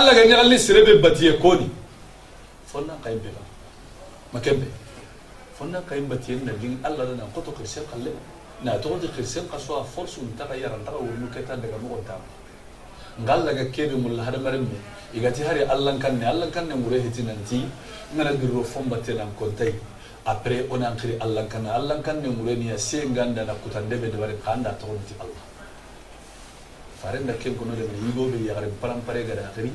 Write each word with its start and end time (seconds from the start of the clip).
alla 0.00 0.14
ga 0.16 0.24
nyagalli 0.24 0.58
sirebe 0.58 0.92
batiye 1.04 1.32
koni 1.42 1.68
fonna 2.72 2.94
kayim 3.04 3.18
be 3.24 3.30
ma 4.32 4.40
kembe 4.40 4.66
fonna 5.58 5.80
kayim 5.88 6.06
batiye 6.08 6.40
na 6.48 6.52
lin 6.62 6.78
alla 6.82 7.04
na 7.20 7.24
koto 7.34 7.52
kirsen 7.52 7.84
kalle 7.92 8.10
na 8.64 8.78
to 8.78 8.96
de 9.02 9.08
kirsen 9.16 9.44
kaso 9.52 9.76
a 9.80 9.84
force 9.84 10.16
un 10.22 10.32
ta 10.38 10.46
yara 10.62 10.78
ta 10.86 10.92
wonu 10.96 11.28
keta 11.34 11.54
daga 11.56 11.76
mo 11.84 12.00
ta 12.06 12.16
ngalla 13.20 13.52
ga 13.52 13.64
kebe 13.76 13.94
mulla 14.04 14.24
hada 14.24 14.38
maremme 14.38 14.78
igati 15.12 15.42
hari 15.48 15.64
allan 15.74 15.98
kanne 16.00 16.24
allan 16.32 16.50
kanne 16.50 16.74
mure 16.82 16.98
hitinanti 17.04 17.60
ngana 18.14 18.32
dirro 18.40 18.62
fomba 18.64 18.96
tenan 19.04 19.28
kontai. 19.38 19.74
Après 20.26 20.66
on 20.70 20.82
a 20.82 20.88
ankiri 20.90 21.16
allan 21.20 21.46
kanne 21.48 21.68
allan 21.78 22.02
kanne 22.02 22.28
mure 22.36 22.54
ni 22.56 22.72
se 22.78 22.98
nganda 23.06 23.44
na 23.44 23.54
kutande 23.54 23.96
be 24.00 24.08
de 24.10 24.16
bare 24.22 24.34
kanda 24.44 24.72
to 24.80 24.86
ti 25.08 25.14
allah 27.04 27.12
farenda 27.12 27.32
ken 27.34 27.54
kono 27.56 27.74
de 27.74 27.82
yigo 28.04 28.30
be 28.30 28.44
yagare 28.46 28.68
parampare 28.80 29.24
ga 29.26 29.32
akhiri 29.48 29.72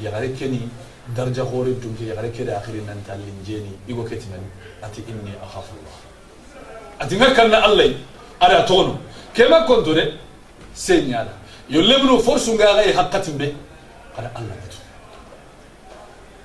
yagare 0.00 0.32
keni 0.36 0.68
darja 1.14 1.42
hore 1.42 1.72
dunke 1.80 2.04
yagare 2.04 2.30
ke 2.30 2.44
da 2.44 2.58
akhiri 2.58 2.82
nan 2.84 3.02
talin 3.06 3.34
jeni 3.44 3.72
igo 3.88 4.02
ketinan 4.04 4.40
ati 4.82 5.02
inni 5.08 5.32
akhafu 5.42 5.72
allah 5.78 5.96
ati 7.00 7.16
ngakanna 7.16 7.62
allah 7.64 7.92
ada 8.40 8.62
tono 8.66 8.98
kema 9.34 9.64
konto 9.66 9.94
de 9.94 10.12
senyala 10.74 11.32
yollebno 11.70 12.18
force 12.20 12.48
nga 12.52 12.74
ga 12.74 12.92
hakkatin 13.02 13.36
be 13.38 13.54
kada 14.16 14.30
allah 14.34 14.54
batu 14.56 14.78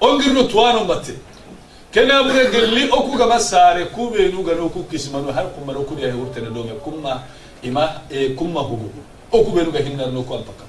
on 0.02 0.19
girno 0.21 0.44
tuwano 0.47 0.85
batte 0.85 1.13
kena 1.91 2.23
bure 2.23 2.49
gelli 2.52 2.89
oku 2.91 3.17
gama 3.17 3.39
sare 3.39 3.85
kube 3.85 4.31
nu 4.31 4.44
gano 4.44 4.69
ku 4.69 4.83
kismanu 4.89 5.31
har 5.31 5.45
kuma 5.53 5.73
ku 5.73 5.95
da 5.95 6.11
hurtene 6.11 6.49
do 6.53 6.63
me 6.63 6.73
kuma 6.83 7.23
ima 7.63 8.02
e 8.09 8.33
kuma 8.35 8.61
hugu 8.61 8.89
oku 9.33 9.51
be 9.51 9.63
nu 9.63 9.71
ga 9.71 9.79
hinnar 9.79 10.11
no 10.13 10.23
ko 10.23 10.37
alpaka 10.37 10.65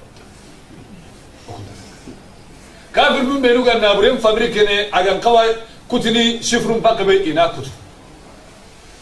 kafir 2.91 3.23
nun 3.23 3.41
be 3.41 3.53
nu 3.53 3.63
ga 3.63 3.77
na 3.79 3.93
bure 3.95 4.17
fabrique 4.17 4.61
ne 4.69 4.89
agan 4.91 5.19
kawai 5.21 5.55
kutini 5.87 6.41
shifrun 6.43 6.81
pakabe 6.81 7.15
ina 7.29 7.49
kutu 7.49 7.69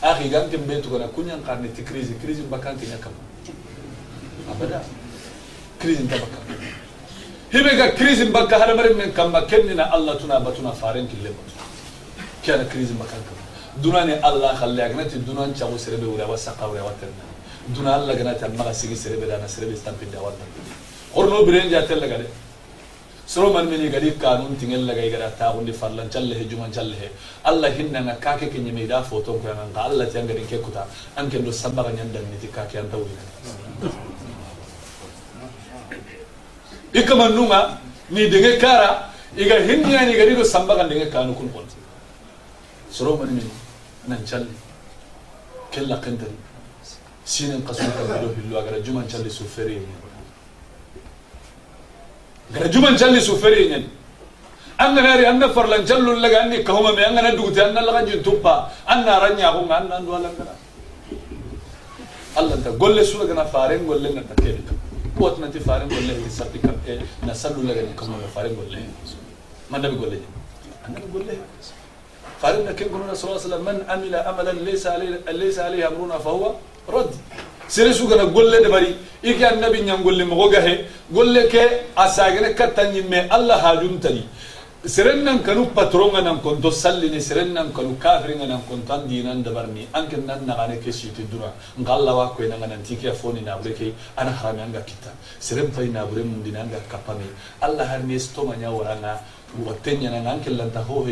akhi 0.02 0.30
gan 0.30 0.50
tembe 0.50 0.82
to 0.84 0.90
kana 0.90 1.08
kunyan 1.08 1.42
karne 1.48 1.72
ti 1.74 1.84
crise 1.84 2.14
crise 2.22 2.42
bakan 2.52 2.76
kinya 2.80 2.98
kam 3.00 3.14
abada 4.52 4.84
crise 5.80 6.04
tabaka 6.12 6.40
hibe 7.54 7.72
ga 7.78 7.92
crise 7.96 8.26
bakka 8.32 8.60
hada 8.60 8.76
mare 8.76 8.94
men 8.94 9.12
kamma 9.14 9.46
kennina 9.48 9.90
allah 9.92 10.18
tuna 10.20 10.40
batuna 10.40 10.72
faren 10.74 11.08
kille 11.08 11.30
batu 11.32 11.54
kana 12.46 12.66
crise 12.66 12.92
bakka 13.00 13.16
kam 13.28 13.38
dunane 13.82 14.20
allah 14.22 14.52
khalle 14.60 14.82
agnati 14.84 15.20
dunan 15.24 15.54
chago 15.56 15.78
serebe 15.78 16.06
wala 16.06 16.28
wasaqa 16.36 16.68
wala 16.68 16.84
watanna 16.90 17.33
duna 17.72 17.96
allah 17.96 18.16
ganati 18.16 18.44
amma 18.46 18.74
sigi 18.74 18.96
serebe 18.96 19.26
dana 19.28 19.48
serebe 19.48 19.76
stampinde 19.76 20.18
wala 20.20 20.36
horno 21.16 21.46
biren 21.48 21.70
jatel 21.72 22.00
laga 22.04 22.18
de 22.22 22.28
soro 23.26 23.54
man 23.54 23.70
mini 23.72 23.90
gadi 23.90 24.12
kanun 24.24 24.58
tingel 24.60 24.84
laga 24.90 25.02
igara 25.10 25.30
ta 25.40 25.52
hundi 25.56 25.72
farlan 25.72 26.10
challe 26.14 26.34
he 26.40 26.44
juman 26.52 26.72
challe 26.78 26.94
he 27.02 27.08
allah 27.52 27.70
hinna 27.78 28.02
nga 28.08 28.16
kake 28.26 28.46
ke 28.54 28.60
nyeme 28.66 28.84
da 28.92 29.02
foto 29.02 29.40
ko 29.40 29.48
nga 29.48 29.82
allah 29.88 30.06
ti 30.12 30.20
ngari 30.20 30.44
ke 30.52 30.60
kuta 30.66 30.84
anke 31.16 31.40
ndo 31.40 31.52
samba 31.62 31.84
ga 31.88 31.92
nyanda 31.98 32.20
ni 32.20 32.38
ti 32.44 32.48
kake 32.58 32.76
anta 32.84 32.98
wi 32.98 33.12
ikama 37.02 37.30
nunga 37.38 37.60
ni 38.10 38.28
denge 38.34 38.54
kara 38.64 38.90
iga 39.44 39.56
hinnya 39.70 40.04
ni 40.10 40.14
gadi 40.20 40.36
do 40.36 40.44
samba 40.44 40.76
ga 40.76 40.84
denge 40.92 41.08
kanu 41.16 41.34
kun 41.40 41.48
kon 41.54 41.64
soro 42.92 43.16
man 43.22 43.32
mini 43.38 43.52
nan 44.12 44.20
challe 44.32 44.52
kella 45.72 45.96
qandari 46.04 46.36
سين 47.26 47.64
قصور 47.68 47.88
كبيرو 47.88 48.28
هلو 48.36 48.60
أجر 48.60 48.80
جمان 48.86 49.08
جلي 49.08 49.30
سفرين 49.30 49.84
أجر 52.56 52.68
جمان 52.68 52.96
جلي 52.96 53.20
سفرين 53.20 53.88
أنا 54.82 55.00
غيري 55.06 55.30
أنا 55.30 55.48
فرلان 55.56 55.86
جلو 55.86 56.12
لك 56.24 56.34
أني 56.44 56.58
كهما 56.68 56.92
مي 56.92 57.08
أنا 57.08 57.32
ندوتي 57.32 57.62
أنا 57.66 57.80
لغا 57.80 58.02
جنتوبا 58.08 58.56
أنا 58.90 59.14
رنيا 59.24 59.48
هم 59.56 59.72
أنا 59.72 60.00
ندوى 60.00 60.20
لك 60.24 60.38
الله 62.38 62.54
أنت 62.58 62.68
قول 62.82 62.92
لي 62.96 63.04
سوك 63.12 63.30
أنا 63.36 63.44
فارين 63.54 63.82
قول 63.88 64.02
لي 64.04 64.10
أنت 64.10 64.32
كيرك 64.42 64.68
قوت 65.20 65.36
نتي 65.40 65.60
فارين 65.68 65.88
قول 65.94 66.04
لي 66.08 66.30
سبي 66.40 66.60
كم 66.64 66.76
إيه 66.88 67.00
نسلو 67.28 67.62
لك 67.68 67.78
أني 67.78 67.94
كهما 68.00 68.18
مي 68.22 68.28
فارين 68.36 68.54
قول 68.60 68.68
لي 68.72 68.84
ما 69.72 69.78
نبي 69.78 69.96
قول 70.02 70.10
لي 70.12 70.20
أنا 70.88 71.00
بقول 71.08 71.24
لي 71.28 71.38
فارين 72.42 72.72
كن 72.78 72.88
قلنا 72.94 73.14
صلى 73.14 73.26
الله 73.30 73.40
عليه 73.40 73.48
وسلم 73.48 73.64
من 73.70 73.78
عمل 73.92 74.16
أملا 74.16 74.54
ليس 74.68 74.84
عليه 74.94 75.10
ليس 75.42 75.58
فهو 76.26 76.44
huwa 76.88 77.04
rad 77.04 77.10
sere 77.68 77.94
sugana 77.94 78.26
golle 78.26 78.58
de 78.64 78.70
bari 78.70 78.96
iki 79.24 79.44
annabi 79.46 79.82
nyam 79.82 80.04
golle 80.04 80.24
mo 80.26 80.50
gahe 80.50 80.86
golle 81.12 81.48
ke 81.50 81.64
asagene 81.96 82.54
katanyi 82.56 83.02
me 83.10 83.20
allah 83.30 83.58
hajun 83.66 84.00
tani 84.00 84.24
seren 84.86 85.24
nan 85.24 85.40
kanu 85.44 85.66
patronga 85.76 86.22
nan 86.24 86.40
konto 86.42 86.70
salline 86.70 87.20
seren 87.28 87.54
nan 87.54 87.72
kanu 87.72 87.96
kafiringa 88.04 88.48
nan 88.48 88.62
konto 88.70 88.92
andinan 88.94 89.42
dabarni 89.46 89.88
anke 89.94 90.18
nan 90.30 90.40
nagane 90.50 90.76
ke 90.84 90.92
siti 90.92 91.24
dura 91.32 91.52
ngalla 91.80 92.14
wa 92.20 92.28
ko 92.36 92.44
nan 92.44 92.60
nan 92.72 92.84
tiki 92.84 93.08
afoni 93.08 93.42
na 93.48 93.56
bureke 93.58 93.94
ana 94.18 94.32
harami 94.32 94.62
anga 94.66 94.82
kita 94.90 95.12
seren 95.40 95.72
fay 95.72 95.88
na 95.88 96.06
bure 96.06 96.24
mun 96.30 96.44
dinanga 96.44 96.80
kapame 96.92 97.28
allah 97.62 97.86
har 97.92 98.00
ne 98.10 98.20
stoma 98.20 98.56
nya 98.60 98.70
waranga 98.78 99.14
watenya 99.66 100.10
nan 100.12 100.28
anke 100.36 100.50
lanta 100.52 100.84
ho 100.84 101.08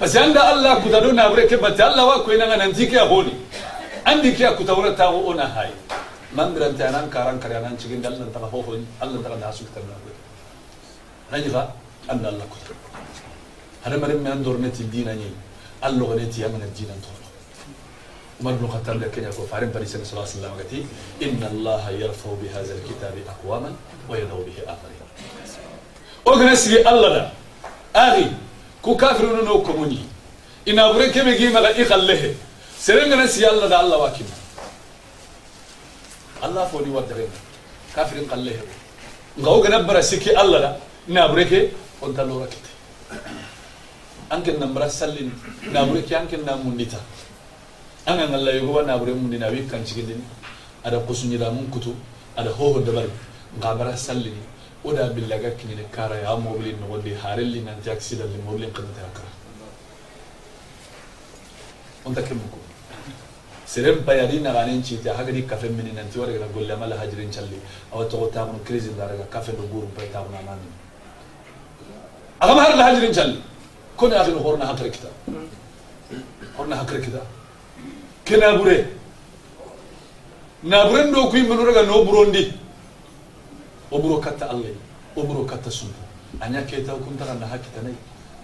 he 0.00 0.08
gana 0.08 0.24
patiga 0.24 0.24
he 0.24 0.24
khalse 0.24 0.24
ke 0.24 0.36
hamu 0.36 0.52
allah 0.52 0.80
takati 0.80 0.80
allah 0.80 0.80
takati 0.80 0.80
parce 0.80 0.80
anda 0.80 0.80
allah 0.80 0.80
kutado 0.82 1.12
na 1.12 1.28
bure 1.28 1.46
ke 1.46 1.56
batte 1.60 1.80
allah 1.80 2.06
wa 2.06 2.22
ko 2.24 2.32
ina 2.32 2.56
nan 2.56 2.72
tike 2.72 2.98
honi 2.98 3.32
andi 4.04 4.32
ke 4.32 4.56
kutawra 4.56 4.96
ta 4.96 5.10
o 5.10 5.26
ona 5.30 5.46
hay 5.46 5.70
man 6.32 6.54
biran 6.54 6.76
ta 6.76 6.90
nan 6.90 7.10
karan 7.10 7.38
kare 7.40 7.60
nan 7.62 7.76
cikin 7.76 8.02
dallan 8.02 8.32
ta 8.32 8.38
ho 8.40 8.62
honi 8.62 8.86
allah 9.00 9.22
ta 9.22 9.36
da 9.36 9.50
su 9.52 9.64
ta 9.74 9.80
na 9.80 9.94
bure 10.02 10.14
nani 11.32 11.48
fa 11.48 11.72
anda 12.08 12.28
allah 12.28 12.44
kutu 12.44 12.74
hada 13.84 13.98
mare 13.98 14.14
me 14.14 14.30
andor 14.30 14.58
ne 14.58 14.70
ti 14.70 14.84
dina 14.88 15.12
ni 15.14 15.32
allah 15.82 16.14
ne 16.16 16.28
ti 16.28 16.40
yamana 16.42 16.66
dina 16.76 16.92
to 17.02 17.08
umar 18.40 18.54
bin 18.54 18.68
ku 28.86 28.94
kafiru 28.94 29.42
no 29.42 29.58
ko 29.66 29.72
muni 29.74 29.98
ina 30.70 30.92
bure 30.94 31.10
kebe 31.10 31.34
gi 31.38 31.48
maga 31.50 31.70
i 31.74 31.82
khallehe 31.84 32.28
serenga 32.78 33.16
na 33.18 33.26
si 33.26 33.42
Allah 33.44 33.66
da 33.68 33.78
Allah 33.82 33.98
wakin 33.98 34.26
Allah 36.46 36.66
fo 36.70 36.78
ni 36.86 36.90
wadare 36.94 37.26
kafirin 37.94 38.28
khallehe 38.30 38.62
nga 39.42 39.50
o 39.50 39.58
gana 39.60 39.82
bara 39.82 40.02
siki 40.02 40.30
Allah 40.42 40.60
da 40.60 40.70
ina 41.10 41.26
bure 41.26 41.44
ke 41.50 41.60
on 42.00 42.14
ta 42.14 42.22
lora 42.22 42.46
kite 42.46 42.70
anke 44.30 44.54
na 44.60 44.66
bara 44.66 44.86
sallin 44.88 45.32
na 45.74 45.82
bure 45.84 46.02
ke 46.06 46.14
anke 46.14 46.36
na 46.46 46.54
mundita 46.54 47.02
an 48.06 48.20
an 48.22 48.34
Allah 48.38 48.54
yugo 48.54 48.86
na 48.86 48.96
bure 48.98 49.14
mundi 49.18 49.36
na 49.36 49.50
wi 49.50 49.66
kan 49.66 49.82
cikin 49.82 50.22
ada 50.86 50.98
kusunyi 51.02 51.38
da 51.42 51.50
mun 51.50 51.66
kutu 51.74 51.90
ada 52.38 52.50
hoho 52.54 52.78
da 52.86 52.92
bari 52.92 53.10
nga 53.58 53.74
bara 53.74 53.96
sallini 53.96 54.38
oda 54.88 55.04
billaga 55.16 55.50
kinini 55.58 55.84
kara 55.96 56.16
ya 56.16 56.36
mobili 56.36 56.72
no 56.80 56.86
wadi 56.94 57.12
harelli 57.22 57.60
nan 57.68 57.76
ti 57.82 57.90
accident 57.90 58.30
li 58.34 58.40
mobili 58.46 58.68
kan 58.76 58.86
ta 58.96 59.06
kara 59.16 59.30
on 62.06 62.14
ta 62.14 62.22
kemu 62.22 62.46
ko 62.52 62.58
serem 63.66 63.98
payari 64.06 64.38
na 64.40 64.52
ganin 64.56 64.82
ci 64.82 64.98
ta 65.04 65.10
hagari 65.18 65.42
kafe 65.50 65.68
mini 65.78 65.92
nan 65.92 66.08
ti 66.10 66.18
wara 66.18 66.46
golle 66.54 66.74
mala 66.82 66.96
hajirin 67.02 67.30
challi 67.36 67.58
aw 67.92 68.04
to 68.12 68.30
ta 68.34 68.44
mun 68.46 68.60
crise 68.64 68.90
da 68.98 69.06
daga 69.10 69.26
kafe 69.34 69.52
do 69.58 69.64
gurun 69.72 69.90
pay 69.96 70.08
ta 70.12 70.22
mun 70.22 70.38
nan 70.50 70.58
aga 72.40 72.54
ma 72.54 72.62
har 72.66 72.76
la 72.76 72.84
hajirin 72.90 73.12
challi 73.18 73.38
ko 73.96 74.06
ne 74.08 74.16
akhin 74.22 74.38
horna 74.46 74.66
hakre 74.70 74.90
kita 83.96 84.12
horna 84.12 84.20
hakre 84.20 84.20
kita 84.20 84.20
kena 84.20 84.20
bure 84.20 84.20
na 84.20 84.20
buren 84.20 84.20
do 84.20 84.20
kuy 84.20 84.20
mun 84.20 84.20
raga 84.20 84.20
no 84.20 84.20
burondi 84.20 84.20
o 84.20 84.20
buro 84.20 84.20
katta 84.20 84.46
allah 84.50 84.74
o 85.16 85.22
buro 85.22 85.44
katta 85.46 85.70
sunna 85.70 86.06
anya 86.40 86.62
keta 86.62 86.92
kun 87.04 87.16
tara 87.16 87.34
na 87.34 87.46
hakita 87.46 87.82
nai 87.82 87.94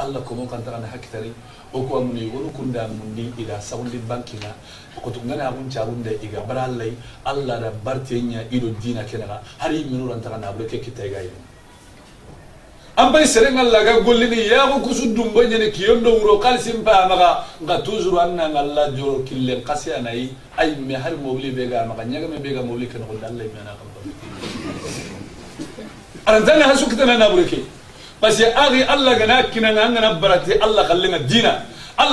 allah 0.00 0.20
ko 0.22 0.34
mon 0.34 0.46
kan 0.49 0.62
tara 0.64 0.78
na 0.81 0.87
hakita 0.87 1.20
nai 1.20 1.32
o 1.72 1.82
ko 1.87 1.99
amuni 2.00 2.31
wonu 2.31 2.50
kunda 2.52 2.88
mundi 2.88 3.32
ida 3.38 3.60
sawndi 3.60 3.99
bankina 4.08 4.54
ko 5.02 5.10
to 5.10 5.20
ngana 5.20 5.49
abun 5.50 5.69
cabun 5.70 6.02
da 6.02 6.10
iga 6.10 6.40
barallai 6.49 6.93
allah 7.25 7.60
da 7.60 7.70
bartenya 7.70 8.44
ido 8.50 8.70
dina 8.81 9.04
kenaga 9.04 9.43
hari 9.58 9.84
minu 9.84 10.08
ran 10.08 10.20
tara 10.20 10.38
na 10.38 10.52
bure 10.52 10.66
ke 10.66 10.81
kita 10.81 11.08
ga 11.10 11.20
yi 11.20 11.31
an 12.96 13.12
bai 13.12 13.25
seren 13.25 13.56
allah 13.58 13.84
ga 13.84 14.00
gollini 14.00 14.49
ya 14.49 14.69
ko 14.72 14.81
kusu 14.81 15.14
dumba 15.14 15.44
nyane 15.44 15.70
kiyondo 15.72 16.10
wuro 16.20 16.38
kalsim 16.38 16.82
pa 16.84 17.08
maga 17.08 17.44
nga 17.62 17.76
toujours 17.82 18.19
anna 18.20 18.49
ngalla 18.49 18.93
joro 18.96 19.22
killen 19.25 19.62
qasi 19.64 19.93
anai 19.93 20.28
ay 20.56 20.76
me 20.76 20.94
har 20.94 21.12
mobli 21.16 21.50
be 21.56 21.69
ga 21.69 21.84
maga 21.88 22.04
nyaga 22.04 22.28
me 22.28 22.38
be 22.38 22.52
ga 22.56 22.62
mobli 22.62 22.87
kan 22.88 23.00
ko 23.08 23.16
allah 23.20 23.44
me 23.44 23.60
na 23.64 23.72
kam 23.76 23.88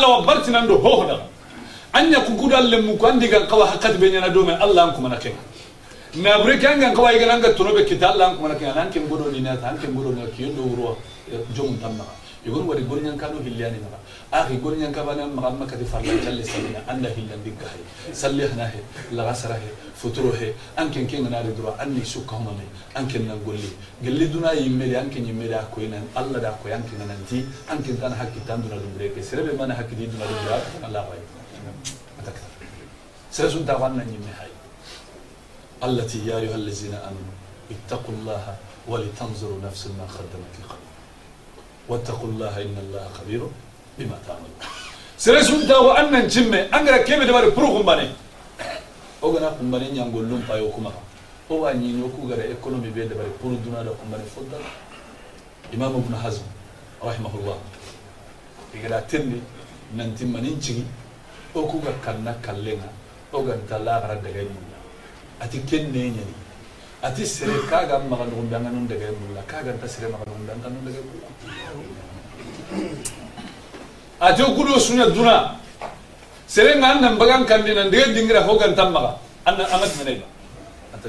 wa 0.07 0.21
barti 0.27 0.51
nan 0.51 0.67
do 0.67 0.77
ho 0.77 0.89
hoda 1.01 1.17
anya 1.93 2.19
kukuda 2.27 2.61
lemu 2.61 2.97
ko 2.97 3.07
andi 3.07 3.27
gan 3.27 3.47
kawa 3.47 3.65
hakat 3.71 3.97
be 3.99 4.09
nyana 4.11 4.29
do 4.29 4.45
me 4.45 4.53
allah 4.53 4.83
an 4.89 4.91
kuma 4.95 5.09
na 5.09 5.17
kenga 5.17 5.39
na 6.23 6.37
bure 6.41 6.57
kan 6.57 6.79
gan 6.79 6.93
kawa 6.95 7.13
igana 7.13 7.37
nga 7.39 7.53
torobe 7.53 7.85
kita 7.85 8.09
allah 8.13 8.29
an 8.29 8.35
kuma 8.37 8.49
na 8.49 8.55
kenga 8.55 8.73
nan 8.75 8.89
ken 8.91 9.07
godo 9.07 9.29
ni 9.31 9.39
na 9.41 9.55
tan 9.55 9.77
ken 9.81 9.93
godo 9.93 10.09
na 10.11 10.25
kiyo 10.35 10.49
do 10.55 10.61
wuro 10.63 10.97
jom 11.55 11.77
tamma 11.81 12.05
يقول 12.47 12.63
وري 12.69 12.83
قول 12.89 13.03
نيان 13.03 13.17
كانوا 13.19 13.39
هلياني 13.43 13.77
نغا 14.33 14.41
آخي 14.45 14.57
قول 14.61 14.77
نيان 14.77 14.93
كبانا 14.93 15.25
مغا 15.25 15.49
ما 15.49 15.65
كدي 15.65 15.85
فرلا 15.85 16.13
جل 16.25 16.45
هلان 17.17 17.41
ديك 17.43 17.61
هي 17.65 18.13
سلي 18.13 18.45
هنا 18.45 18.69
هي. 18.69 18.81
لا 19.11 19.23
غسره 19.29 19.57
فترو 19.95 20.29
هي. 20.31 20.53
انكن 20.79 21.07
كين 21.07 21.31
نار 21.31 21.49
درو. 21.57 21.69
اني 21.81 22.05
سوك 22.05 22.33
هم 22.33 22.45
مي 22.45 22.67
انكن 22.97 23.27
نقول 23.27 23.55
لي 23.55 23.71
قال 24.03 24.13
لي 24.19 24.25
دونا 24.25 24.51
يملي 24.51 25.01
انكن 25.01 25.25
يملي 25.29 25.59
اكو 25.59 25.81
ان 25.81 25.93
الله 26.17 26.39
دا 26.39 26.49
اكو 26.49 26.69
انكن 26.69 26.97
ننتي. 27.09 27.45
انكن 27.71 27.97
كان 28.01 28.13
حق 28.15 28.35
تام 28.47 28.61
دونا 28.61 28.77
دمبريك 28.81 29.21
سرب 29.21 29.57
ما 29.57 29.65
أنا 29.65 29.73
حق 29.75 29.89
دي 29.97 30.05
دونا 30.05 30.25
دمبريك 30.25 30.65
الله 30.85 31.01
واي 31.09 31.21
اتكثر 32.19 32.49
سرسون 33.31 33.65
تاوانا 33.65 34.03
نيمي 34.03 34.31
هاي. 34.39 34.51
التي 35.83 36.19
يا 36.29 36.37
أيها 36.37 36.55
الذين 36.55 36.93
آمنوا 36.93 37.35
اتقوا 37.73 38.13
الله 38.17 38.55
ولتنظر 38.87 39.51
نفس 39.67 39.87
ما 39.97 40.05
قدمت 40.15 40.53
لغد 40.61 40.83
واتقوا 41.89 42.29
الله 42.29 42.53
إن 42.61 42.77
الله 42.83 43.05
خبير. 43.17 43.41
bima 43.99 44.15
ta'malu 44.23 44.55
sere 45.19 45.43
sunta 45.43 45.75
wa 45.83 45.99
annan 45.99 46.29
cimme 46.31 46.71
angara 46.71 47.03
kebe 47.03 47.25
da 47.27 47.33
bari 47.35 47.51
puru 47.51 47.67
kumbane. 47.75 48.07
O 49.21 49.31
gana 49.35 49.51
kumbane 49.51 49.91
nyangollum 49.91 50.39
payo 50.47 50.71
kuma. 50.71 50.91
O 51.49 51.59
wa 51.67 51.73
nyinyo 51.75 52.07
ku 52.15 52.23
gara 52.27 52.43
economy 52.47 52.87
be 52.89 53.03
da 53.03 53.15
bari 53.19 53.29
puru 53.41 53.59
duna 53.59 53.83
da 53.83 53.91
kumbane 53.91 54.23
fodda. 54.31 54.55
Imam 55.75 55.91
ibn 55.99 56.13
hazm 56.15 56.43
rahimahullah. 57.03 57.57
Igara 58.73 59.01
tinni 59.11 59.41
nan 59.93 60.15
timmanin 60.15 60.55
cigi. 60.61 60.85
O 61.53 61.67
ku 61.67 61.81
ga 61.83 61.91
kanna 61.99 62.31
kallenga 62.41 62.87
o 63.33 63.43
ga 63.43 63.59
talla 63.67 63.99
gara 63.99 64.15
daga 64.23 64.39
mulla. 64.47 64.77
Ati 65.43 65.59
kenne 65.67 66.15
nyani. 66.15 66.33
Ati 67.03 67.25
sere 67.25 67.59
kaga 67.67 67.99
maga 67.99 68.23
ndugum 68.23 68.47
daga 68.49 68.69
nun 68.71 68.87
daga 68.87 69.11
mulla. 69.19 69.43
Kaga 69.45 69.73
ta 69.75 69.87
sere 69.87 70.07
maga 70.07 70.23
ndugum 70.31 70.47
daga 70.47 70.69
nun 70.71 70.85
daga 70.87 71.01
mulla. 71.03 71.27
Ati 74.19 74.43
kudo 74.43 74.75
sunya 74.75 75.07
duna 75.07 75.55
sere 76.43 76.75
nga 76.75 76.99
nan 76.99 77.15
bagan 77.15 77.47
kandi 77.47 77.71
nan 77.71 77.87
daga 77.87 78.11
dingira 78.11 78.43
hogan 78.43 78.75
tammaga 78.75 79.15
anna 79.47 79.63
amat 79.79 79.91
meneba 80.03 80.27
ata 80.91 81.07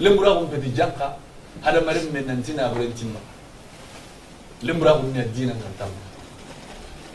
lembura 0.00 0.40
ko 0.40 0.48
pedi 0.48 0.72
janka 0.72 1.20
hada 1.60 1.84
marim 1.84 2.08
men 2.08 2.24
nan 2.24 2.40
tina 2.40 2.72
buren 2.72 2.96
timma 2.96 3.20
lembura 4.64 4.96
ko 4.96 5.04
nya 5.12 5.26
dina 5.36 5.52
nan 5.52 5.72
tamma 5.76 6.00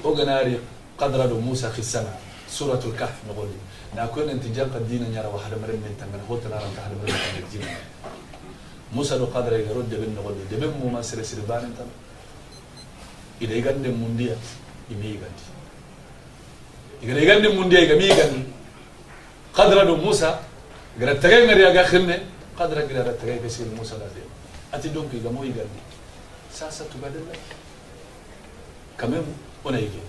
oganari 0.05 0.61
qadra 0.93 1.25
do 1.25 1.41
musa 1.41 1.73
khisana 1.73 2.13
suratul 2.45 2.93
kahf 2.93 3.17
nogoli 3.25 3.57
na 3.97 4.05
ko 4.13 4.21
nan 4.21 4.37
tijan 4.37 4.69
ka 4.69 4.77
dina 4.85 5.09
nyara 5.09 5.31
wa 5.33 5.41
hada 5.41 5.57
marim 5.57 5.81
men 5.81 5.97
tangana 5.97 6.21
hotana 6.29 6.61
ran 6.61 6.69
hada 6.77 6.93
marim 7.01 7.17
men 7.33 7.45
dina 7.49 7.65
musa 8.93 9.17
do 9.17 9.25
qadra 9.33 9.57
ga 9.57 9.73
rodde 9.73 9.97
ben 9.97 10.13
nogoli 10.13 10.45
de 10.45 10.55
ben 10.59 10.69
mu 10.77 10.93
ma 10.93 11.01
sere 11.01 11.25
sere 11.25 11.41
banen 11.49 11.73
tam 11.73 11.89
ida 13.41 13.57
igande 13.57 13.89
mundiya 13.89 14.37
imi 14.91 15.07
igandi 15.17 15.43
igada 17.01 17.19
igande 17.21 17.47
mundiya 17.49 17.81
igami 17.81 18.05
igandi 18.05 18.41
qadra 19.53 19.85
do 19.85 19.95
musa 19.97 20.39
gara 20.99 21.15
tagay 21.15 21.45
ngari 21.45 21.65
aga 21.65 21.83
khirne 21.83 22.21
qadra 22.57 22.81
gara 22.83 23.13
tagay 23.13 23.39
ke 23.39 23.49
sir 23.49 23.65
musa 23.75 23.95
da 23.97 24.05
de 24.05 24.21
ati 24.71 24.89
donc 24.89 25.13
igamo 25.13 25.43
igandi 25.43 25.79
sasa 26.51 26.83
tugadella 26.85 27.33
quand 28.97 29.09
même 29.09 29.25
on 29.63 29.73
a 29.73 29.79
igé 29.79 30.01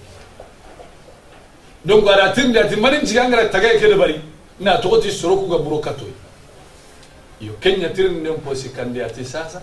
donc 1.85 2.07
ara 2.09 2.33
tinde 2.33 2.57
ati 2.59 2.77
manin 2.77 3.05
ciga 3.07 3.29
ngara 3.29 3.49
tagay 3.49 3.79
ke 3.79 3.95
bari. 3.97 4.21
Na 4.61 4.79
togoti 4.83 5.11
soroku 5.11 5.47
ga 5.47 5.59
buro 5.63 5.79
katoy 5.79 6.11
yo 7.41 7.53
kenya 7.63 7.95
tirin 7.95 8.23
nem 8.23 8.41
posi 8.43 8.75
kandi 8.75 8.99
ati 9.01 9.23
sasa 9.25 9.63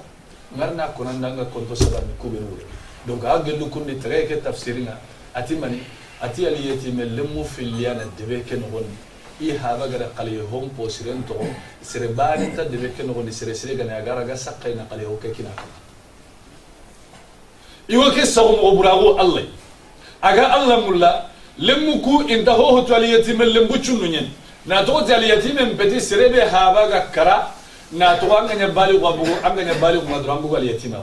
ngarna 0.56 0.96
konanda 0.96 1.36
nga 1.36 1.44
konto 1.52 1.76
sabami 1.76 2.16
donc 3.08 3.24
a 3.24 3.40
gendu 3.44 3.66
kunni 3.70 3.96
tege 4.00 4.28
ke 4.28 4.42
tafsiringa 4.44 4.98
ati 5.34 5.56
mani 5.56 5.80
ati 6.22 6.46
ali 6.48 6.68
yeti 6.70 6.92
melle 6.92 7.22
mu 7.34 7.44
filliyana 7.44 8.04
debe 8.18 8.44
ke 8.44 8.56
nogondi 8.56 8.96
i 9.42 9.52
haba 9.64 9.88
gada 9.88 10.08
qaliye 10.18 10.42
hon 10.52 10.70
po 10.78 10.88
siren 10.90 11.24
togo 11.28 11.46
sere 11.82 12.08
bani 12.08 12.56
ta 12.56 12.64
debe 12.64 12.90
ke 12.98 13.04
nogondi 13.04 13.32
sere 13.32 13.54
sere 13.56 13.76
gana 13.76 13.96
agara 13.98 14.24
ga 14.26 14.36
sakkayna 14.36 14.86
qaliye 14.90 15.08
ho 15.08 15.18
ke 15.24 15.32
kina 15.36 15.50
kama 15.50 15.76
iwo 17.90 18.12
ke 18.12 18.26
sago 18.26 18.56
mogo 18.62 18.76
burago 18.78 19.18
allah 19.20 19.44
aga 20.22 20.46
allah 20.58 20.78
mulla 20.88 21.12
lemmu 21.60 22.00
ku 22.02 22.24
inta 22.28 22.52
hohoto 22.62 22.96
ali 22.96 23.12
yetime 23.12 23.46
lembu 23.46 23.78
cunnu 23.86 24.08
ñen 24.16 24.28
na 24.66 24.84
togoti 24.84 25.14
ali 25.14 25.30
yetimen 25.30 25.78
peti 25.78 26.02
serebe 26.02 26.40
haba 26.56 26.88
ga 26.90 27.02
kara 27.12 27.38
na 27.92 28.16
togo 28.18 28.38
anga 28.38 28.68
bali 28.68 28.98
ko 29.00 29.08
abugo 29.10 29.36
bali 29.82 30.00
ko 30.00 30.06
ngadoro 30.10 30.34
an 30.34 30.42
bugo 30.42 30.56
ali 30.58 30.68
yetima 30.74 30.98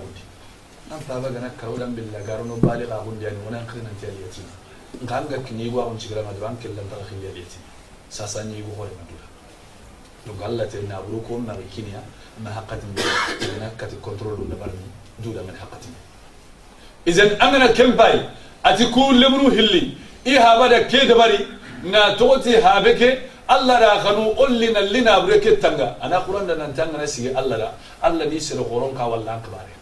wona 3.45 3.59
khina 3.71 3.91
ti 4.01 4.07
ali 4.07 4.21
yati 4.25 4.43
nganga 5.05 5.39
kini 5.47 5.71
gwa 5.71 5.85
on 5.87 5.97
cigira 5.99 6.23
ma 6.23 6.33
duran 6.33 6.57
kellan 6.61 6.85
ta 6.91 6.97
khili 7.09 7.27
ali 7.33 7.41
yati 7.41 7.59
sasa 8.09 8.45
ni 8.45 8.61
go 8.63 8.73
hore 8.77 8.91
ma 8.99 9.05
dula 9.09 9.27
donc 10.27 10.41
Allah 10.45 10.67
te 10.69 10.79
na 10.87 11.01
buru 11.01 11.21
ko 11.27 11.39
na 11.41 11.55
kinia 11.75 12.01
ma 12.45 12.51
haqqati 12.51 12.87
mi 12.93 13.03
na 13.61 13.69
kati 13.81 13.97
control 14.03 14.37
do 14.37 14.55
barni 14.57 14.85
dula 15.19 15.41
min 15.43 15.55
haqqati 15.57 15.89
idan 17.07 17.37
amana 17.41 17.69
kembai 17.73 18.29
ati 18.65 18.85
ku 18.93 19.13
lemru 19.13 19.51
hilli 19.51 19.97
i 20.25 20.37
habada 20.37 20.85
ke 20.91 21.09
dabari 21.09 21.41
na 21.85 22.15
toti 22.17 22.53
habeke 22.61 23.31
Allah 23.49 23.81
da 23.81 24.03
kanu 24.05 24.33
ollina 24.39 24.81
lina 24.95 25.21
bureke 25.21 25.61
tanga 25.61 25.97
ana 26.01 26.21
quran 26.27 26.47
da 26.47 26.55
nan 26.55 26.73
tanga 26.75 26.97
na 26.99 27.07
sigi 27.07 27.33
Allah 27.35 27.57
da 27.59 27.69
Allah 28.03 28.25
ni 28.27 28.39
sir 28.41 28.57
qoron 28.71 28.95
ka 28.95 29.05
wallan 29.09 29.41
kabare 29.43 29.73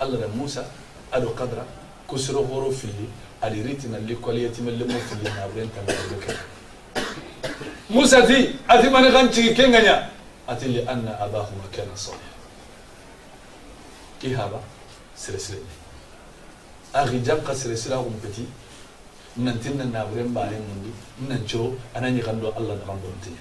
قال 0.00 0.12
له 0.12 0.26
موسى 0.36 0.64
قالوا 1.12 1.32
قدرة 1.36 1.64
كسروا 2.10 2.46
غورو 2.46 2.70
في 2.70 2.84
اللي 2.84 3.08
قال 3.42 3.66
ريتنا 3.66 3.96
اللي 3.98 4.14
كل 4.14 4.36
يتم 4.38 4.68
اللي 4.68 4.84
مو 4.84 4.98
في 4.98 5.12
اللي 5.12 5.30
نابرين 5.30 5.70
تنبرك 5.76 6.40
موسى 7.90 8.20
دي 8.20 8.54
أتي 8.70 8.88
ماني 8.88 9.08
غنتي 9.08 9.54
كين 9.54 9.74
غنيا؟ 9.74 10.08
أتي 10.48 10.66
اللي 10.66 10.82
أن 10.92 11.08
أباهما 11.08 11.64
كان 11.72 11.88
صالح 11.96 12.30
كي 14.22 14.36
هذا 14.36 14.60
سلسلة. 15.16 15.68
أغي 16.96 17.18
جمق 17.18 17.52
سلسلة 17.52 17.96
هم 17.96 18.20
بتي. 18.24 18.44
ننتين 19.38 19.92
نابرين 19.92 20.34
بارين 20.34 20.62
مندي 20.68 20.92
ننشو 21.28 21.72
أنا 21.96 22.10
نغندو 22.10 22.48
الله 22.58 22.74
نغندو 22.80 23.08
نتين. 23.16 23.36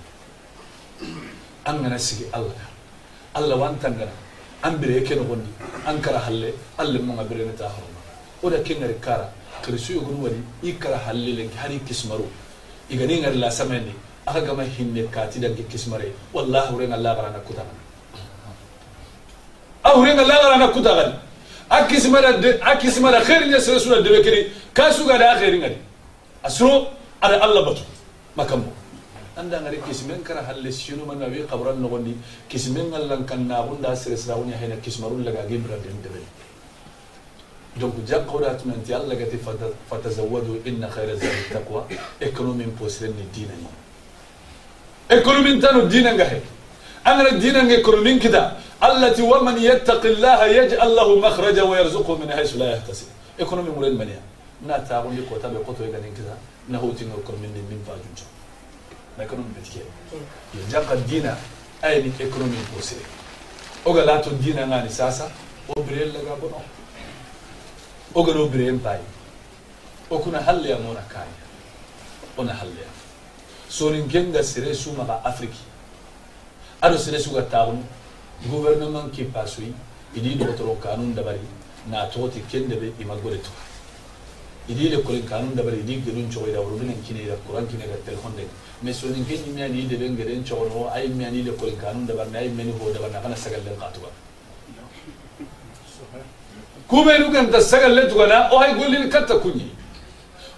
أنا 1.67 1.95
نسيك 1.95 2.35
الله. 2.35 2.59
الله 3.37 3.55
وانتنغنا. 3.55 4.15
An 4.63 4.77
bire 4.77 5.03
ke 5.07 5.15
no 5.15 5.23
gondi 5.23 5.49
an 5.87 6.01
kara 6.01 6.19
halle 6.19 6.53
alle 6.77 6.99
mo 6.99 7.13
ngabire 7.13 7.45
ne 7.45 7.53
ta 7.55 7.65
haruma 7.75 7.99
o 8.43 8.49
da 8.49 8.57
ken 8.63 8.77
ngari 8.79 8.95
kara 9.01 9.29
krisu 9.63 9.93
yogun 9.97 10.21
wari 10.23 10.39
i 10.63 10.73
kara 10.73 10.97
halle 11.07 11.31
len 11.37 11.49
hari 11.61 11.79
kismaru 11.87 12.25
igani 12.89 13.21
ngari 13.21 13.37
la 13.37 13.49
sameni 13.49 13.93
aka 14.27 14.41
gama 14.41 14.63
hinne 14.63 15.07
kati 15.11 15.39
dangi 15.39 15.63
kismare 15.71 16.11
wallahi 16.33 16.73
wuren 16.73 16.93
allah 16.93 17.15
garana 17.15 17.39
kutana 17.39 17.71
a 19.83 19.89
wuren 19.97 20.19
allah 20.19 20.37
garana 20.43 20.67
kutana 20.75 21.05
akismara 21.69 22.33
de 22.41 22.59
akismara 22.61 23.21
khair 23.21 23.45
ne 23.47 23.59
sere 23.59 23.79
sura 23.79 24.01
de 24.01 24.09
bekeri 24.09 24.51
kasu 24.73 25.05
ga 25.07 25.17
da 25.17 25.35
khair 25.39 25.53
ngadi 25.61 25.77
asro 26.43 26.87
ada 27.21 27.39
allah 27.45 27.61
batu 27.65 27.81
makambo 28.35 28.71
anda 29.39 29.61
ngari 29.61 29.79
kismen 29.87 30.21
kara 30.27 30.41
halle 30.43 30.71
sinu 30.71 31.05
man 31.09 31.19
wi 31.31 31.43
qabran 31.51 31.79
no 31.81 31.87
gondi 31.87 32.13
kismen 32.49 32.87
ngallan 32.91 33.23
kan 33.25 33.47
na 33.47 33.61
bunda 33.63 33.95
sere 33.95 34.17
sira 34.17 34.35
wonya 34.35 34.55
hena 34.61 34.75
kismarul 34.85 35.23
laga 35.23 35.43
gibra 35.47 35.77
den 35.83 35.95
debe 36.03 36.19
donc 37.79 37.95
jaqawda 38.09 38.55
tunanti 38.59 38.93
allah 38.93 39.15
gati 39.15 39.37
fatazawwadu 39.89 40.59
inna 40.65 40.87
khayra 40.95 41.15
zadi 41.15 41.43
taqwa 41.53 41.87
economy 42.19 42.65
posren 42.79 43.13
ni 43.19 43.23
dina 43.35 43.53
ni 43.61 43.67
economy 45.17 45.59
tano 45.61 45.85
dina 45.87 46.11
ngahe 46.17 46.41
angara 47.05 47.31
dina 47.43 47.63
nge 47.63 47.75
economy 47.79 48.19
kita 48.19 48.43
allati 48.81 49.21
wa 49.21 49.39
man 49.43 49.55
yattaqi 49.57 50.07
allaha 50.15 50.47
yaj'al 50.57 50.91
lahu 50.99 51.15
makhraja 51.25 51.63
wa 51.69 51.77
yarzuquhu 51.79 52.17
min 52.19 52.27
haythu 52.37 52.57
la 52.59 52.65
yahtasib 52.75 53.07
economy 53.37 53.69
muren 53.77 53.95
mania 53.95 54.19
na 54.67 54.79
ta 54.83 54.99
gondi 55.01 55.23
ko 55.29 55.39
tabe 55.39 55.63
ko 55.63 55.71
to 55.71 55.87
ga 55.93 55.99
nin 56.03 56.11
kita 56.11 56.35
na 56.67 56.77
hoti 56.77 57.05
no 57.07 57.15
economy 57.23 57.47
ni 57.55 57.61
min 57.71 57.79
fajunjo 57.87 58.38
na 59.17 59.23
economy 59.23 59.53
betike 59.55 59.79
ya 60.53 60.61
jaqa 60.71 60.95
dina 60.95 61.37
ay 61.81 62.01
ni 62.03 62.13
economy 62.19 62.57
posre 62.75 63.01
oga 63.85 64.05
lato 64.05 64.29
dina 64.31 64.67
ngani 64.67 64.89
sasa 64.89 65.31
o 65.75 65.81
birel 65.81 66.13
laga 66.13 66.35
bono 66.35 66.61
ogano 68.15 68.45
bire 68.47 68.71
mpayi 68.71 69.03
okuna 70.09 70.39
halle 70.39 70.73
amona 70.73 71.01
kaya 71.01 71.37
ona 72.37 72.53
halle 72.53 72.85
sonin 73.69 74.07
genga 74.07 74.43
sere 74.43 74.73
su 74.73 74.91
maga 74.93 75.21
afriki 75.23 75.59
ado 76.81 76.97
sere 76.97 77.19
su 77.19 77.31
ga 77.31 77.41
taunu 77.41 77.83
gouvernement 78.47 79.11
ki 79.13 79.23
pasui 79.23 79.73
idi 80.15 80.35
dotoro 80.35 80.75
kanun 80.81 81.13
dabari 81.13 81.39
na 81.89 82.07
toti 82.07 82.41
kende 82.51 82.75
be 82.75 82.93
ima 82.99 83.15
gore 83.15 83.39
de 88.35 88.45
mais 88.81 88.93
so 88.93 89.07
nin 89.07 89.25
ken 89.25 89.39
mi 89.53 89.61
ani 89.61 89.85
de 89.87 89.95
ben 89.97 90.15
geden 90.15 90.43
chogo 90.45 90.65
no 90.69 90.87
ay 90.89 91.07
mi 91.09 91.25
ani 91.25 91.43
le 91.43 91.51
kolin 91.51 91.75
kanun 91.77 92.05
da 92.05 92.13
bari 92.13 92.29
ay 92.37 92.47
meni 92.49 92.71
ho 92.79 92.89
da 92.93 92.99
bari 92.99 93.11
kana 93.21 93.35
sagal 93.35 93.61
le 93.65 93.71
qatuba 93.75 94.07
kube 96.87 97.13
nu 97.19 97.29
kan 97.33 97.49
ta 97.51 97.59
sagal 97.59 97.91
le 97.93 98.07
tugana 98.07 98.47
o 98.53 98.57
hay 98.59 98.73
golin 98.79 99.09
katta 99.09 99.35
kunyi 99.43 99.69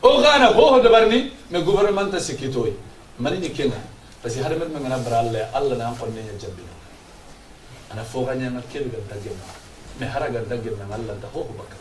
o 0.04 0.22
gana 0.22 0.54
ho 0.54 0.64
ho 0.72 0.80
da 0.82 0.90
bari 0.90 1.32
me 1.50 1.60
gouvernement 1.64 2.12
ta 2.12 2.20
sikitoy 2.20 2.74
mani 3.18 3.40
ni 3.40 3.50
kenga 3.50 3.82
parce 4.22 4.36
que 4.36 4.44
hada 4.44 4.56
men 4.56 4.70
ngana 4.70 4.98
baralle 5.06 5.42
alla 5.58 5.76
na 5.76 5.92
ko 6.00 6.06
ne 6.06 6.22
jabbi 6.42 6.62
ana 7.92 8.04
foga 8.04 8.36
nya 8.36 8.52
makke 8.52 8.78
ga 8.92 9.00
ta 9.10 9.16
gemma 9.24 9.50
me 10.00 10.06
haraga 10.14 10.42
da 10.50 10.58
gemma 10.58 10.86
alla 10.94 11.14
da 11.24 11.28
ho 11.34 11.42
bakka 11.58 11.78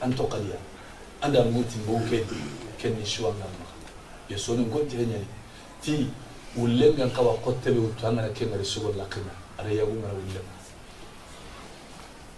anto 0.00 0.24
qaliya 0.24 0.56
anda 1.26 1.42
muthi 1.42 1.78
keni 2.78 3.06
shwa 3.06 3.30
ngamba 3.34 3.66
yesoni 4.30 4.66
ngojenyani 4.66 5.26
ti 5.82 6.06
ulenga 6.56 7.04
nkawa 7.06 7.34
kotebe 7.34 7.78
utangana 7.80 8.28
kengari 8.28 8.64
sugo 8.64 8.94
lakina 8.98 9.32
ara 9.58 9.70
yagumara 9.70 10.14
ulenga 10.14 10.54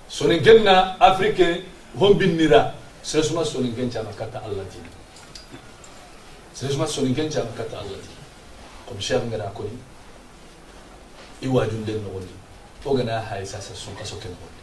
soni 0.09 0.41
genna 0.41 1.01
afrike 1.01 1.63
hombinira 1.99 2.75
sesuma 3.03 3.45
soni 3.45 3.69
gencana 3.69 4.11
kata 4.13 4.43
allah 4.43 4.65
dini 4.73 4.91
sesuma 6.55 6.87
soni 6.87 7.13
gencana 7.15 7.51
kata 7.57 7.79
allah 7.79 7.99
dini 8.01 8.19
kom 8.89 9.01
sheekh 9.01 9.23
ngana 9.29 9.45
koni. 9.53 9.69
Iwa 11.41 11.65
i 11.65 11.69
waajunden 11.69 12.03
nogondi 12.03 12.33
ogana 12.87 13.21
hay 13.21 13.45
sasa 13.45 13.75
sun 13.75 13.95
kaso 13.97 14.17
ken 14.17 14.31
nogondi 14.33 14.63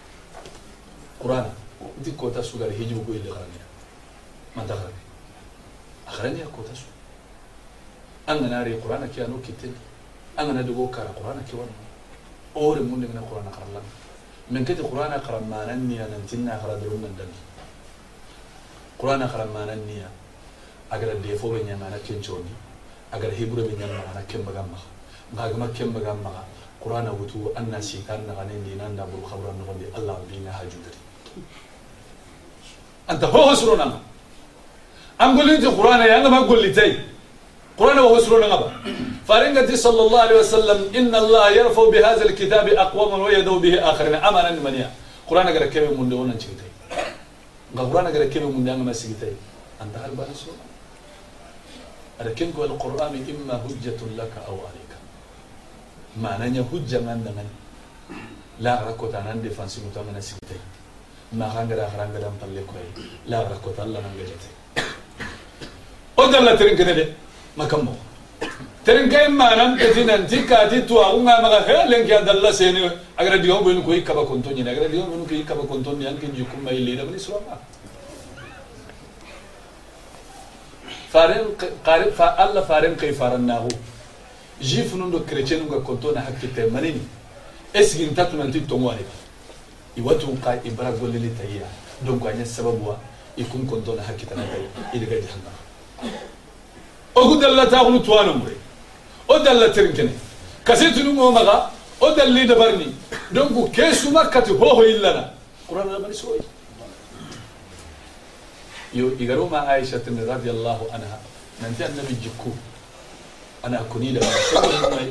qur'ana 1.21 1.51
nti 2.01 2.11
kota 2.11 2.43
sugari 2.43 2.75
hijibu 2.75 3.01
ko 3.05 3.11
ille 3.13 3.29
garanira 3.29 3.65
من 4.55 4.67
دغري 4.67 4.93
أخرني 6.07 6.43
أكو 6.43 6.61
تسو 6.67 6.89
أنا 8.29 8.47
ناري 8.47 8.73
قرآن 8.83 9.03
كي 9.15 9.25
أنو 9.25 9.37
كتل 9.45 9.73
أنا 10.39 10.61
ندوغو 10.61 10.87
كارا 10.95 11.11
قرآن 11.19 11.43
كي 11.47 11.55
ورمو 11.57 11.83
أوري 12.55 12.79
من 12.79 13.01
لغنا 13.03 13.21
قرآن 13.29 13.47
أقرأ 13.51 13.67
لنا 13.71 13.81
من 14.51 14.65
كتل 14.65 14.83
قرآن 14.91 15.11
أقرأ 15.11 15.39
ما 15.51 15.65
نني 15.69 16.05
أنا 16.05 16.15
انتنا 16.15 16.55
أقرأ 16.55 16.75
درون 16.79 17.01
من 17.03 17.13
دمي. 17.19 17.39
قرآن 18.99 19.21
أقرأ 19.21 19.45
ما 19.55 19.63
نني 19.69 19.97
أقرأ 20.91 21.13
ديفو 21.23 21.47
بني 21.53 21.73
أنا 21.73 21.99
كنشوني 22.07 22.53
أقرأ 23.13 23.33
هبرو 23.39 23.61
بني 23.67 23.85
أنا 23.85 24.21
كم 24.29 24.41
بغم 24.47 24.67
مخ. 24.73 24.83
مغاقما 25.33 25.67
كم 25.77 25.89
بغم 25.95 26.19
مخ. 26.25 26.37
قرآن 26.81 27.05
أبوتو 27.07 27.51
أنا 27.57 27.81
سيكان 27.81 28.21
نغنين 28.29 28.63
دينان 28.63 28.95
دابرو 28.97 29.25
خبران 29.31 29.55
نغنين 29.59 29.79
دي 29.79 29.87
الله 29.97 30.15
بينا 30.29 30.51
هاجو 30.57 30.77
أنت 33.09 33.23
هو 33.23 33.49
هسرو 33.49 33.75
قول 36.49 36.61
لي 36.63 36.69
تي 36.71 36.99
قرآن 37.77 37.97
هو 37.99 38.15
هسرون 38.15 38.43
أنا 38.43 38.71
فارنجتي 39.27 39.75
صلى 39.75 40.01
الله 40.05 40.19
عليه 40.19 40.37
وسلم 40.39 40.79
إن 40.99 41.15
الله 41.15 41.49
يرفع 41.49 41.83
بهذا 41.89 42.23
الكتاب 42.29 42.67
أقواما 42.67 43.17
ويدعو 43.25 43.59
به 43.59 43.73
آخرين 43.91 44.15
أمانا 44.15 44.51
منيا 44.65 44.89
قرآن 45.29 45.47
قال 45.47 45.65
كيف 45.73 45.85
من 45.99 46.09
دون 46.09 46.27
نشيتي 46.35 46.67
قرآن 47.77 48.07
قال 48.13 48.23
كيف 48.33 48.43
من 48.43 48.63
دون 48.65 48.79
ما 48.87 48.93
سيتي 48.93 49.31
أنت 49.83 49.95
هل 50.03 50.11
بنا 50.19 50.33
سورة 50.41 50.63
لكن 52.25 52.47
قول 52.55 52.71
القرآن 52.71 53.13
إما 53.31 53.53
حجة 53.63 53.99
لك 54.19 54.33
أو 54.47 54.55
عليك 54.67 54.91
ما 56.23 56.31
نيا 56.41 56.63
حجة 56.71 56.99
من 57.07 57.19
دمن 57.27 57.47
لا 58.65 58.73
ركوت 58.87 59.15
أنا 59.15 59.29
عندي 59.29 59.49
فانسي 59.49 59.81
متامنا 59.87 60.19
سيتي 60.29 60.59
ma 61.33 61.47
hangara 61.49 61.89
harangara 61.89 62.29
palle 62.39 62.61
koy 62.69 62.85
la 63.27 63.43
rakota 63.43 63.81
Allah 63.83 63.99
nan 64.01 64.13
gajete 64.17 64.47
o 66.25 66.31
dalla 66.31 66.57
terin 66.57 66.75
kene 66.77 66.93
de 66.95 67.05
makammo 67.57 67.93
terin 68.85 69.09
kay 69.09 69.27
manam 69.41 69.77
petinan 69.77 70.27
tikati 70.27 70.81
to 70.87 70.95
agunga 71.07 71.35
maga 71.45 71.59
helen 71.67 72.05
kya 72.07 72.19
dalla 72.25 72.51
sene 72.59 72.81
agara 73.17 73.37
diga 73.43 73.61
bo 73.65 73.81
ko 73.87 73.91
ikaba 74.01 74.25
konto 74.29 74.49
ni 74.51 74.61
agara 74.61 74.87
diga 74.93 75.05
bo 75.11 75.25
ko 75.29 75.35
ikaba 75.43 75.63
konto 75.71 75.91
ni 75.99 76.05
anke 76.11 76.27
jukum 76.37 76.61
mai 76.67 76.79
le 76.87 76.95
da 76.99 77.03
bani 77.09 77.19
sulama 77.25 77.57
faren 81.13 81.45
qari 81.87 82.11
fa 82.21 82.27
Allah 82.45 82.63
faren 82.71 82.95
kay 83.03 83.11
faran 83.21 83.45
nahu 83.51 83.69
jifunu 84.61 85.11
do 85.11 85.19
chrétien 85.29 85.61
ngo 85.67 85.81
konto 85.89 86.11
na 86.15 86.21
hakkite 86.27 86.61
manini 86.71 87.01
esgin 87.73 88.15
tatunan 88.15 88.51
tik 88.51 88.67
to 88.67 88.77
ngwani 88.77 89.05
iwatu 89.97 90.37
ka 90.43 90.55
ibara 90.71 90.91
golili 90.91 91.29
tayya 91.41 91.67
donc 92.05 92.25
anya 92.31 92.45
sababu 92.45 92.89
wa 92.89 92.97
ikun 93.37 93.65
konto 93.67 93.95
na 93.95 94.03
tay 96.01 97.23
idiga 97.23 97.65
jahannam 97.71 97.95
o 97.95 97.99
tuwana 97.99 98.33
mure 98.33 98.55
o 102.01 102.11
dalli 102.15 102.45
da 102.47 102.55
barni 102.55 102.95
donc 103.31 103.71
kesu 103.71 104.11
makkati 104.11 104.51
ho 104.51 104.69
ho 104.75 104.83
illana 104.83 105.31
qur'an 105.67 105.87
da 105.89 105.99
bani 105.99 106.13
soyi 106.13 106.41
yo 108.93 109.11
igaru 109.19 109.47
ma 109.49 109.59
aisha 109.67 109.99
tin 109.99 110.17
radiyallahu 110.27 110.85
anha 110.93 111.17
nanti 111.61 111.83
annabi 111.83 112.13
jikku 112.21 112.51
ana 113.63 113.77
kuni 113.89 114.11
da 114.13 114.21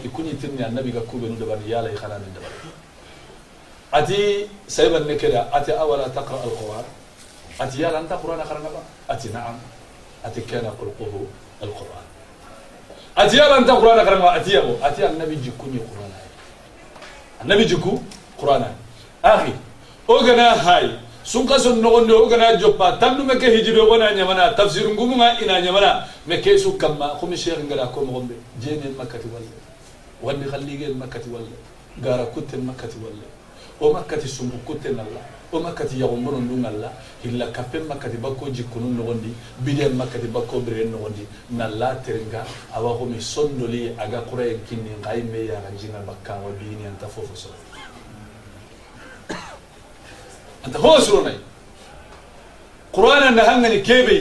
ikuni 0.04 0.34
tinni 0.36 0.62
annabi 0.64 0.92
ga 0.92 1.00
kubenu 1.00 1.36
da 1.38 1.46
barni 1.46 1.70
yala 1.70 1.88
khana 1.94 2.18
da 2.18 2.40
barni 2.40 2.70
أتي 3.94 4.46
سيبا 4.68 4.98
نكرا 4.98 5.50
أتي 5.52 5.72
أولا 5.78 6.08
تقرأ 6.08 6.44
القرآن 6.44 6.84
أتي 7.60 7.78
يا 7.82 7.90
لن 7.94 8.08
تقرأ 8.10 8.36
نقرأ 8.36 8.82
أتي 9.10 9.28
نعم 9.28 9.54
أتي 9.54 9.83
كان 10.50 10.62
خلقه 10.80 11.12
القرآن 11.62 12.04
أتي 13.18 13.36
يا 13.36 13.58
لن 13.58 13.66
تقرأ 13.66 14.02
نقرأ 14.02 14.36
أتي 14.36 14.58
أبو 14.58 14.74
أتي 14.82 15.06
النبي 15.06 15.34
جكوني 15.34 15.78
قرآن 15.78 16.12
النبي 17.42 17.64
جكو 17.64 17.98
قرآن 18.38 18.64
أخي 19.24 19.52
أغنى 20.10 20.40
هاي 20.66 20.90
sunka 21.24 21.58
son 21.58 21.80
nogonde 21.80 22.12
o 22.12 22.26
gana 22.28 22.56
joppa 22.60 22.92
tandu 23.00 23.24
meke 23.24 23.48
hijiri 23.50 23.80
o 23.80 23.86
gona 23.86 24.12
ñamana 24.12 24.52
tafsir 24.54 24.88
ngumunga 24.92 25.40
ina 25.40 25.60
ñamana 25.60 26.04
me 26.26 26.36
ke 26.40 26.58
su 26.58 26.76
kamma 26.76 27.16
komi 27.20 27.34
cheikh 27.36 27.64
ngara 27.64 27.86
ko 27.86 28.00
mogonɓe 28.04 28.34
jeenel 28.60 28.92
makkati 28.92 29.26
walle 29.32 29.48
wandi 30.22 30.44
xalligel 30.50 30.94
makkati 30.94 31.28
walle 31.32 31.48
gara 32.04 32.26
kutten 32.26 32.60
makkati 32.60 32.96
walle 33.02 33.24
o 33.80 33.92
makkati 33.92 34.28
sumbu 34.28 34.58
kutte 34.66 34.88
nalla 34.92 35.20
وما 35.54 35.70
كتي 35.78 35.96
يومون 36.02 36.34
نون 36.50 36.66
الله 36.72 36.92
إلا 37.24 37.46
كفي 37.56 37.78
ما 37.88 37.94
كتي 38.02 38.18
بكو 38.24 38.44
جيكون 38.56 38.84
نوندي 38.98 39.32
بيدي 39.64 39.88
ما 39.88 40.06
كتي 40.12 40.26
بكو 40.34 40.60
برين 40.66 40.90
نوندي 40.92 41.24
نالا 41.58 41.90
ترنغا 42.04 42.42
أوا 42.76 42.92
همي 42.98 43.20
صندولي 43.20 43.94
أغا 44.02 44.20
كوري 44.30 44.58
كيني 44.66 44.92
غاي 45.06 45.22
ميا 45.22 45.62
رجينا 45.66 46.00
بكا 46.08 46.34
وبيني 46.44 46.84
أنت 46.92 47.02
فوفو 47.14 47.34
صلو 47.42 47.58
أنت 50.66 50.76
هو 50.76 50.98
سلوني 51.06 51.36
قرآن 52.92 53.22
النهانغني 53.30 53.78
كيبي 53.88 54.20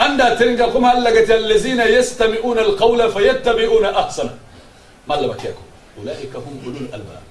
أندا 0.00 0.34
ترنغا 0.38 0.66
كم 0.72 0.84
هلغة 0.84 1.30
الذين 1.42 1.80
يستمعون 1.80 2.58
القول 2.58 3.00
فيتبعون 3.12 3.84
أحسن 3.84 4.28
ما 5.08 5.14
الله 5.16 5.26
بكيكو 5.32 5.64
أولئك 5.98 6.32
هم 6.36 6.54
أولو 6.64 6.80
الألباب 6.86 7.29